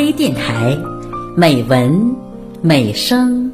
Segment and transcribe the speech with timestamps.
[0.00, 0.78] 微电台，
[1.36, 2.16] 美文
[2.62, 3.52] 美声。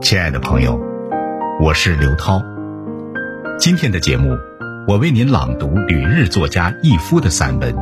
[0.00, 0.78] 亲爱的朋友，
[1.60, 2.40] 我是刘涛。
[3.58, 4.28] 今天的节目，
[4.86, 7.74] 我为您朗读旅日作家易夫的散文《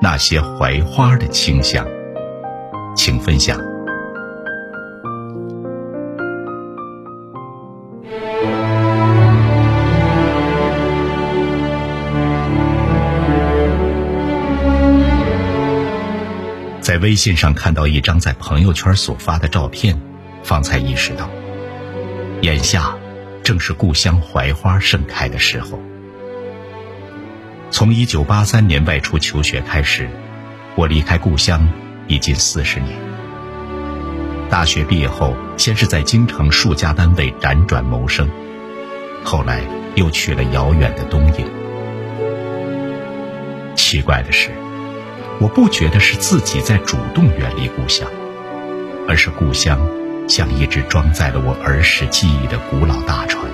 [0.00, 1.84] 那些槐花的清香》，
[2.96, 3.67] 请分享。
[16.98, 20.00] 微信上看到一张在朋友圈所发的照片，
[20.42, 21.28] 方才意识到，
[22.42, 22.94] 眼下
[23.42, 25.80] 正是故乡槐花盛开的时候。
[27.70, 30.08] 从一九八三年外出求学开始，
[30.74, 31.68] 我离开故乡
[32.06, 32.96] 已近四十年。
[34.48, 38.28] 大学毕业后，先是在京城数家单位辗转谋生，
[39.22, 39.62] 后来
[39.94, 41.46] 又去了遥远的东营。
[43.76, 44.50] 奇怪的是。
[45.40, 48.10] 我不觉得是自己在主动远离故乡，
[49.06, 49.88] 而是故乡
[50.28, 53.44] 像一只装载了我儿时记忆的古老大船，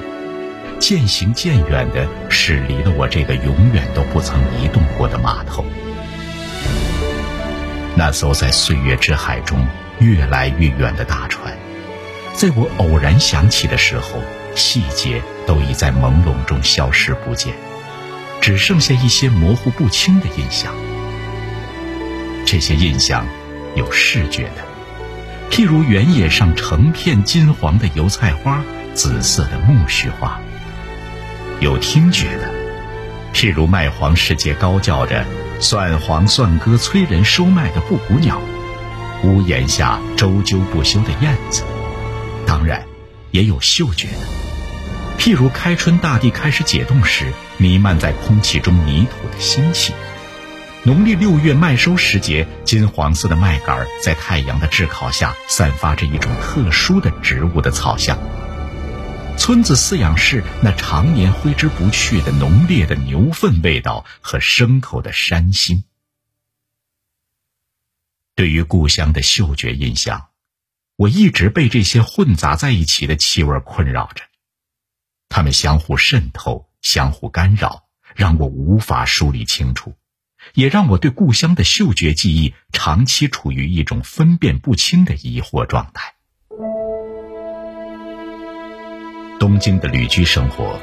[0.81, 5.63] 渐行渐远地驶离了我这个永远都不曾移动过的码头。
[7.97, 9.67] 那艘在岁月之海中
[9.99, 11.55] 越来越远的大船，
[12.33, 14.23] 在我偶然想起的时候，
[14.55, 17.53] 细节都已在朦胧中消失不见，
[18.41, 20.73] 只剩下一些模糊不清的印象。
[22.55, 23.27] 这些印象，
[23.75, 24.63] 有视觉的，
[25.51, 28.63] 譬如原野上成片金黄的油菜花，
[28.95, 30.39] 紫色的苜蓿花；
[31.59, 32.55] 有听觉的，
[33.33, 35.25] 譬如麦黄世界高叫着
[35.59, 38.41] “蒜黄蒜歌催人收麦”的布谷鸟，
[39.25, 41.65] 屋檐下周啾不休的燕子；
[42.47, 42.85] 当然，
[43.33, 49.93] 也有嗅觉的，譬如开春大地开始解冻时，弥漫在空气中泥土的腥气。
[50.87, 58.19] 农历六月麦收时节，金黄色的麦秆在太阳的炙烤下，散发着一种特殊的植物的草香。
[59.39, 65.85] 村子饲养室那常年挥之不去的浓烈的牛粪味道和牲口的膻腥。
[68.35, 70.27] 对于故乡的嗅觉印象，
[70.97, 74.23] 我一直被这些混杂在一起的气味困扰着，
[75.31, 77.85] 它们相互渗透，相互干扰，
[78.15, 79.95] 让我无法梳理清楚。
[80.53, 86.13] 也让我对故乡的嗅觉记忆长期处于一种分辨不清的疑惑状态。
[89.41, 90.79] 东京的旅居生活，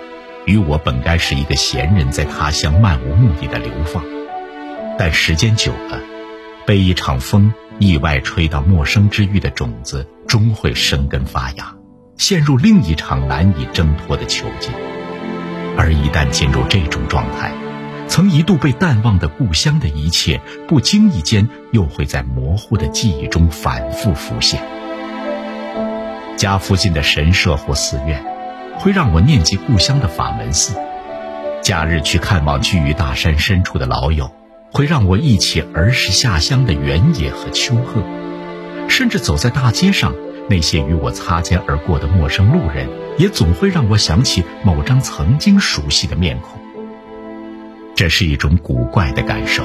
[0.45, 4.03] 与我本该是一个闲人在他乡漫无目的的流放，
[4.97, 5.99] 但时间久了，
[6.66, 11.75] 被一场风意外吹到陌生之域的种子，终会生根发芽，
[12.17, 14.72] 陷入另一场难以挣脱的囚禁。
[15.78, 17.51] 而一旦进入这种状态，
[18.11, 24.61] 曾一度被淡忘的故乡的一切，不经意间又会在模糊的记忆中反复浮现。
[26.35, 28.22] 家附近的神社或寺院，
[28.77, 30.73] 会让我念及故乡的法门寺；
[31.63, 34.29] 假日去看望居于大山深处的老友，
[34.73, 38.03] 会让我忆起儿时下乡的原野和丘壑；
[38.89, 40.13] 甚至走在大街上，
[40.49, 46.60] 那些与我擦肩而过的陌生路人，也总会让我想起某张曾经熟悉的面孔。
[48.01, 49.63] 这是一种古怪的感受，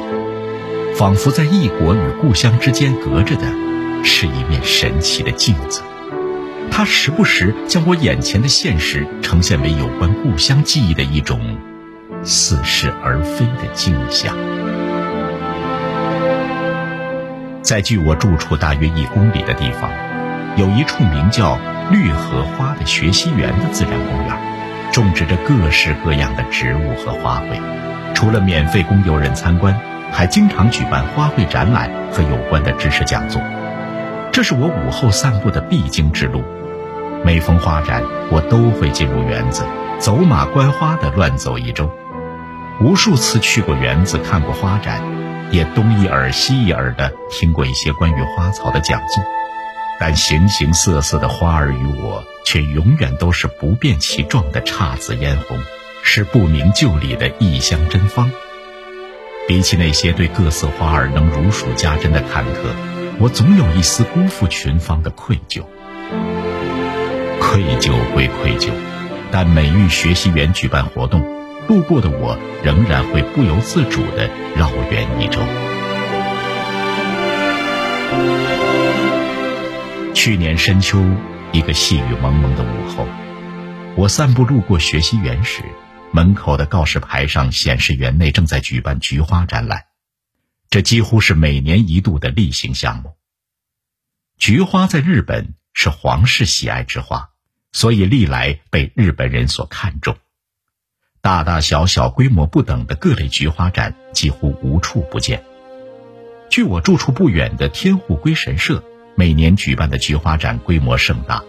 [0.94, 3.46] 仿佛在异国与故乡之间隔着的，
[4.04, 5.80] 是一面神奇的镜子。
[6.70, 11.40] 它时不时将我眼前的现实呈现为有关故乡记忆的一种
[12.24, 14.36] 似是而非的镜像。
[17.62, 19.90] 在距我住处大约一公里的地方，
[20.58, 21.58] 有一处名叫
[21.90, 27.58] “绿荷花”的学习园的自然公园，种植着各式各样的植物和花卉。
[28.16, 29.78] 除了免费供游人参观，
[30.10, 33.42] 还经常举办花卉展览和有关的知识讲座。
[34.32, 36.42] 这是我午后散步的必经之路。
[37.22, 39.64] 每逢花展，我都会进入园子，
[39.98, 41.90] 走马观花地乱走一周。
[42.80, 45.02] 无数次去过园子，看过花展，
[45.50, 49.22] 也东一耳西一耳地听过一些关于花草的讲座。
[50.00, 55.58] 但形形色色的花儿与我，却永远都是不变其状的姹紫嫣红。
[56.08, 58.30] 是不明就里的异香珍芳。
[59.48, 62.70] 比起那些对各色花儿能如数家珍的坎坷，
[63.18, 65.64] 我总有一丝辜负群芳的愧疚。
[67.40, 68.70] 愧疚归愧疚，
[69.32, 71.26] 但每遇学习园举办活动，
[71.66, 75.40] 路过的我仍然会不由自主地绕园一周。
[80.14, 81.04] 去年深秋，
[81.50, 83.06] 一个细雨蒙蒙的午后。
[83.96, 85.62] 我散步路过学习园时，
[86.16, 89.84] 门口的告示牌上显示园内正在举办菊花展览，
[90.70, 93.12] 这几乎是每年一度的例行项目。
[94.38, 97.28] 菊花在日本是皇室喜爱之花，
[97.70, 100.16] 所以历来被日本人所看重。
[101.20, 105.44] 大大小小、规模不等的各类菊花展几乎无处不见。
[106.48, 108.82] 距我住处不远的天护龟神社，
[109.16, 111.44] 每年举办的菊花展规模盛大，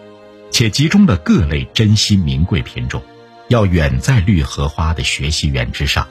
[0.51, 3.01] 且集中了各类珍稀名贵品种，
[3.47, 6.07] 要远在绿荷花的学习园之上。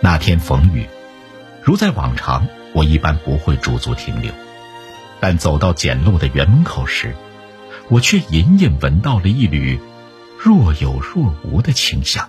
[0.00, 0.86] 那天逢雨，
[1.62, 4.32] 如在往常，我一般不会驻足停留，
[5.20, 7.14] 但走到简陋的园门口时，
[7.88, 9.80] 我却隐隐闻到了一缕
[10.38, 12.28] 若有若无的清香。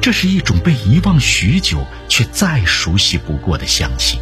[0.00, 4.18] 这是一种被遗忘许久却再熟悉不过的香气。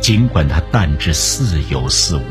[0.00, 2.24] 尽管它淡至似有似无，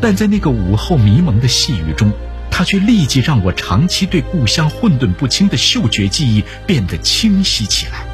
[0.00, 2.12] 但在那个午后迷蒙的细雨中，
[2.58, 8.04] 它却立即让我长期对故乡混沌不清的嗅觉记忆变得清晰起来。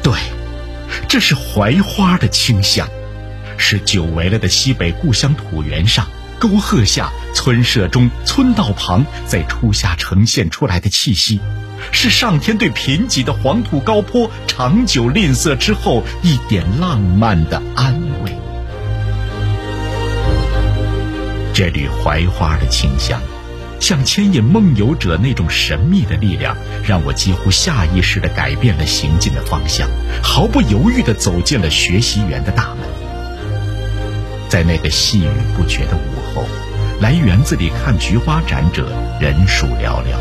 [0.00, 0.14] 对，
[1.08, 2.88] 这是槐花的清香，
[3.56, 6.06] 是久违了的西北故乡土原上、
[6.38, 11.40] 沟壑下、村舍中、村道旁在初夏呈现出来的气息。
[11.90, 18.41] 是上天对贫瘠的黄土高坡长久吝啬之后一点浪漫的安慰。
[21.54, 23.20] 这缕槐花的清香，
[23.78, 26.56] 像牵引梦游者那种神秘的力量，
[26.86, 29.88] 让我几乎下意识地改变了行进的方向，
[30.22, 32.78] 毫不犹豫地走进了学习园的大门。
[34.48, 36.44] 在那个细雨不绝的午后，
[37.00, 38.90] 来园子里看菊花展者
[39.20, 40.16] 人数寥寥。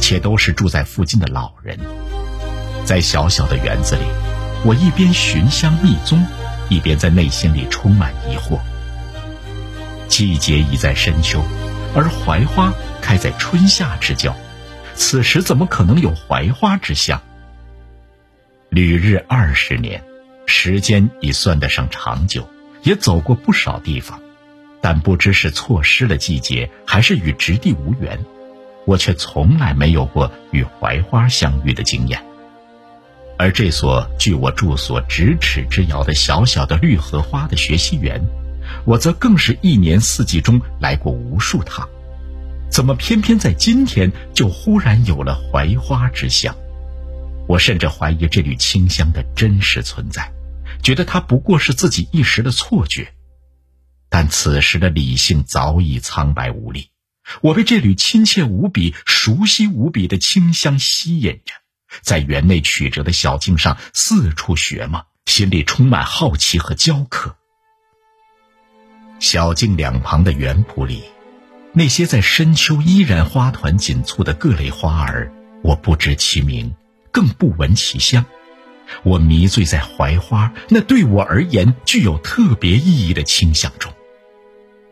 [0.00, 1.78] 且都是住在附近的老人，
[2.84, 4.02] 在小小的园子里，
[4.62, 6.22] 我一边寻香觅踪，
[6.68, 8.58] 一边在内心里充满疑惑。
[10.14, 11.42] 季节已在深秋，
[11.92, 12.72] 而槐花
[13.02, 14.32] 开在春夏之交，
[14.94, 17.20] 此时怎么可能有槐花之香？
[18.68, 20.04] 旅日二十年，
[20.46, 22.48] 时间已算得上长久，
[22.84, 24.20] 也走过不少地方，
[24.80, 28.16] 但不知是错失了季节，还是与直地无缘。
[28.86, 32.22] 我却从来没有过与槐花相遇的经验，
[33.36, 38.24] 而这所距我住所咫尺之遥的小小的绿荷花的学习园，
[38.86, 41.88] 我则更是一年四季中来过无数趟，
[42.70, 46.54] 怎么偏偏在今天就忽然有了槐花之香？
[47.46, 50.32] 我甚至怀疑这缕清香的真实存在，
[50.82, 53.12] 觉得它不过是自己一时的错觉，
[54.08, 56.88] 但此时的理性早已苍白无力。
[57.40, 61.54] 我被这缕亲切无比、熟悉无比的清香吸引着，
[62.02, 67.36] 在园内曲折的小径上四处寻摸，心里充满好奇和焦渴。
[69.24, 71.02] 小径两旁的园圃里，
[71.72, 75.32] 那些在深秋依然花团锦簇的各类花儿，
[75.62, 76.74] 我不知其名，
[77.10, 78.26] 更不闻其香。
[79.02, 83.90] 我迷醉在槐花那对我而言具有特别意义的清香中。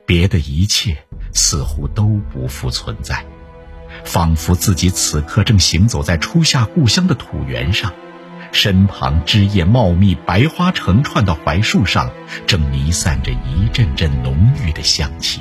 [0.06, 0.96] 别的一切
[1.34, 3.26] 似乎都不复存在，
[4.02, 7.92] 仿佛自己此刻正行走在初夏故乡的土原上，
[8.52, 12.10] 身旁枝叶茂密、白花成串的槐树上，
[12.46, 15.40] 正弥散着一阵阵浓郁的香气，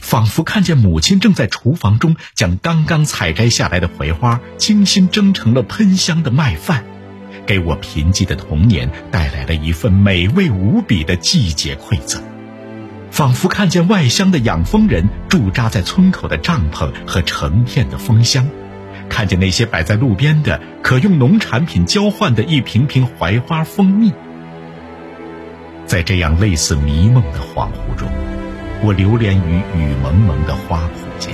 [0.00, 6.84] 仿佛看见母亲正在厨房中将刚刚采摘下来的槐花精心蒸成了喷香的麦饭，
[7.46, 12.22] 给我贫瘠的童年带来了一份美味无比的季节馈赠。
[13.10, 18.48] 仿佛看见外乡的养蜂人驻扎在村口的帐篷和成片的蜂箱，
[19.16, 24.12] 看见那些摆在路边的可用农产品交换的一瓶瓶槐花蜂蜜。
[25.86, 28.06] 在这样类似迷梦的恍惚中，
[28.82, 31.32] 我流连于雨蒙蒙的花圃间，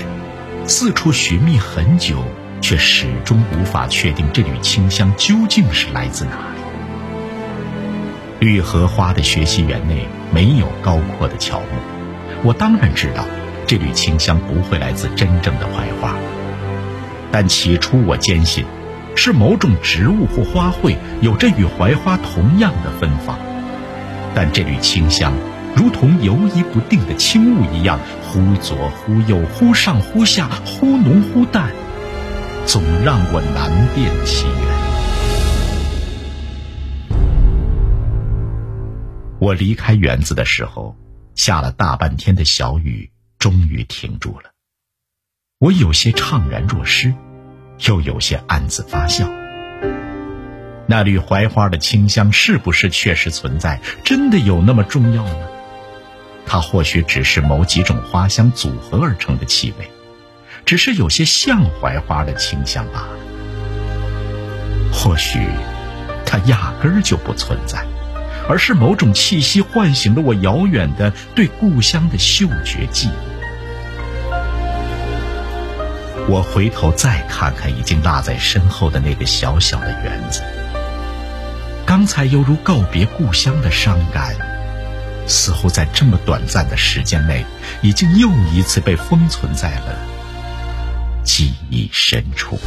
[0.64, 2.22] 四处寻觅很久，
[2.60, 6.62] 却始终无法确定这缕清香究竟是来自哪里。
[8.38, 10.06] 绿荷花的学习园内。
[10.32, 11.66] 没有高阔的乔木，
[12.42, 13.26] 我当然知道，
[13.66, 16.14] 这缕清香不会来自真正的槐花。
[17.32, 18.66] 但起初我坚信，
[19.16, 23.38] 是某种植物或花卉有着与槐花同样的芬芳。
[24.34, 25.32] 但这缕清香，
[25.74, 31.72] 如同游移不定的轻雾一样，忽左忽右，忽上忽下，忽浓忽淡，
[32.66, 34.54] 总让我难辨其源。
[39.38, 40.94] 我离开园子的时候，
[41.34, 44.51] 下了大半天的小雨终于停住了。
[45.62, 47.14] 我有些怅然若失，
[47.86, 49.30] 又有些暗自发笑。
[50.88, 53.80] 那缕槐花的清香是不是确实存在？
[54.02, 55.36] 真的有那么重要吗？
[56.44, 59.88] 它或许只是某几种花香组合而成的气味，
[60.64, 63.10] 只是有些像槐花的清香罢了。
[64.92, 65.38] 或许，
[66.26, 67.86] 它压根儿就不存在，
[68.48, 73.31] 而是某种气息唤醒了我遥远的对故乡的嗅觉记忆。
[76.28, 80.42] 我回头再看看已经落在身后的那个小小的园子，
[81.84, 84.36] 刚才犹如告别故乡的伤感，
[85.26, 87.44] 似乎在这么短暂的时间内，
[87.82, 89.96] 已经又一次被封存在了
[91.24, 92.58] 记忆深处。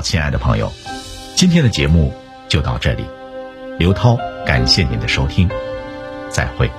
[0.00, 0.72] 亲爱的朋友，
[1.34, 2.12] 今天的节目
[2.48, 3.04] 就到这里。
[3.78, 5.48] 刘涛，感谢您的收听，
[6.30, 6.70] 再会。